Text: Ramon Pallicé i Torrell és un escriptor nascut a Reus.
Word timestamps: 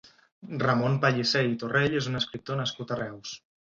Ramon 0.63 0.95
Pallicé 1.05 1.45
i 1.51 1.55
Torrell 1.67 2.01
és 2.03 2.11
un 2.15 2.25
escriptor 2.25 2.63
nascut 2.65 2.93
a 2.99 3.03
Reus. 3.09 3.41